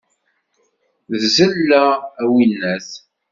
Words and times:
D 1.11 1.11
zzella, 1.23 1.83
a 2.21 2.23
winnat! 2.31 2.89